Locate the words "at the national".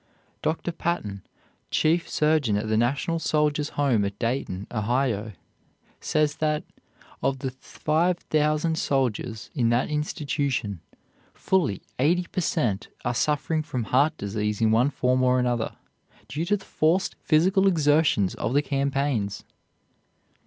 2.57-3.19